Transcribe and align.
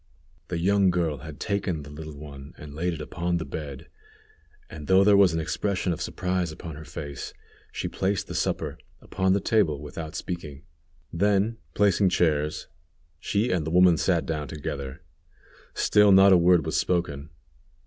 The 0.47 0.57
young 0.57 0.89
girl 0.89 1.17
had 1.19 1.39
taken 1.39 1.83
the 1.83 1.91
little 1.91 2.17
one 2.17 2.55
and 2.57 2.73
laid 2.73 2.93
it 2.93 3.01
upon 3.01 3.37
the 3.37 3.45
bed, 3.45 3.87
and, 4.67 4.87
though 4.87 5.03
there 5.03 5.15
was 5.15 5.31
an 5.35 5.39
expression 5.39 5.93
of 5.93 6.01
surprise 6.01 6.51
upon 6.51 6.75
her 6.75 6.85
face, 6.85 7.35
she 7.71 7.87
placed 7.87 8.25
the 8.25 8.33
supper 8.33 8.79
upon 8.99 9.33
the 9.33 9.39
table 9.39 9.79
without 9.79 10.15
speaking. 10.15 10.63
Then, 11.13 11.57
placing 11.75 12.09
chairs, 12.09 12.67
she 13.19 13.51
and 13.51 13.63
the 13.63 13.69
woman 13.69 13.95
sat 13.95 14.25
down 14.25 14.47
together. 14.47 15.03
Still 15.75 16.11
not 16.11 16.33
a 16.33 16.35
word 16.37 16.65
was 16.65 16.75
spoken. 16.75 17.29